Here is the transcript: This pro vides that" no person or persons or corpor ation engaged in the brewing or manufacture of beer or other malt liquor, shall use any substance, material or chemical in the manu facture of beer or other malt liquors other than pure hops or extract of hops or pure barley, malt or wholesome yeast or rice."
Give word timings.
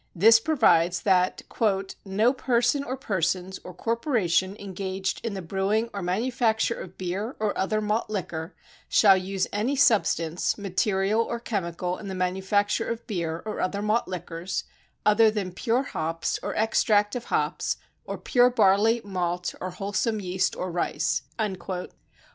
This 0.15 0.39
pro 0.39 0.55
vides 0.55 1.03
that" 1.03 1.43
no 2.05 2.33
person 2.33 2.83
or 2.83 2.97
persons 2.97 3.59
or 3.63 3.71
corpor 3.75 4.17
ation 4.19 4.55
engaged 4.59 5.23
in 5.23 5.35
the 5.35 5.43
brewing 5.43 5.91
or 5.93 6.01
manufacture 6.01 6.73
of 6.73 6.97
beer 6.97 7.35
or 7.39 7.55
other 7.55 7.81
malt 7.81 8.09
liquor, 8.09 8.55
shall 8.89 9.15
use 9.15 9.47
any 9.53 9.75
substance, 9.75 10.57
material 10.57 11.21
or 11.21 11.39
chemical 11.39 11.99
in 11.99 12.07
the 12.07 12.15
manu 12.15 12.41
facture 12.41 12.89
of 12.89 13.05
beer 13.05 13.43
or 13.45 13.59
other 13.61 13.83
malt 13.83 14.07
liquors 14.07 14.63
other 15.05 15.29
than 15.29 15.51
pure 15.51 15.83
hops 15.83 16.39
or 16.41 16.55
extract 16.55 17.15
of 17.15 17.25
hops 17.25 17.77
or 18.03 18.17
pure 18.17 18.49
barley, 18.49 19.01
malt 19.03 19.53
or 19.61 19.69
wholesome 19.69 20.19
yeast 20.19 20.55
or 20.55 20.71
rice." 20.71 21.21